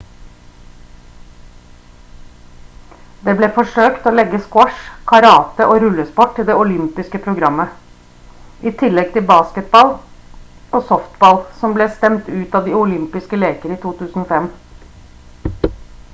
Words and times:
det 3.27 3.33
ble 3.41 3.49
forsøkt 3.57 4.07
å 4.11 4.13
legge 4.19 4.39
squash 4.45 4.79
karate 5.11 5.67
og 5.73 5.81
rullesport 5.83 6.33
til 6.39 6.47
det 6.47 6.55
olympiske 6.63 7.21
programmet 7.25 8.65
i 8.71 8.73
tillegg 8.81 9.13
til 9.17 9.27
baseball 9.33 9.91
og 10.79 10.87
softball 10.89 11.37
som 11.61 11.75
ble 11.77 11.89
stemt 11.99 12.31
ut 12.39 12.57
av 12.61 12.67
de 12.71 12.73
olympiske 12.83 13.39
leker 13.45 13.77
i 13.77 13.79
2005 13.85 14.51